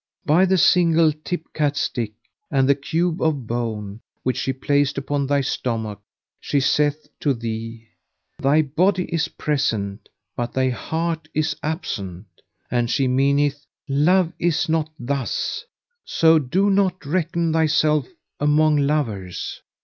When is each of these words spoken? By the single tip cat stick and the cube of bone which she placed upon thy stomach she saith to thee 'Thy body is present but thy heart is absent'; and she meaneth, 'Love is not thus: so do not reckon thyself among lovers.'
By 0.25 0.45
the 0.45 0.57
single 0.57 1.11
tip 1.11 1.53
cat 1.53 1.77
stick 1.77 2.13
and 2.49 2.67
the 2.67 2.73
cube 2.73 3.21
of 3.21 3.45
bone 3.45 4.01
which 4.23 4.37
she 4.37 4.51
placed 4.51 4.97
upon 4.97 5.27
thy 5.27 5.41
stomach 5.41 6.01
she 6.39 6.59
saith 6.59 7.07
to 7.19 7.35
thee 7.35 7.87
'Thy 8.39 8.63
body 8.63 9.03
is 9.13 9.27
present 9.27 10.09
but 10.35 10.53
thy 10.53 10.69
heart 10.69 11.27
is 11.35 11.55
absent'; 11.61 12.41
and 12.71 12.89
she 12.89 13.07
meaneth, 13.07 13.63
'Love 13.87 14.33
is 14.39 14.67
not 14.67 14.89
thus: 14.97 15.65
so 16.03 16.39
do 16.39 16.71
not 16.71 17.05
reckon 17.05 17.53
thyself 17.53 18.07
among 18.39 18.77
lovers.' 18.77 19.61